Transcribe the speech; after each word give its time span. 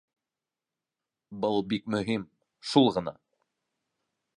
Был 1.45 1.61
бик 1.75 1.85
мөһим, 1.97 2.27
шул 2.71 2.95
ғына. 2.97 3.19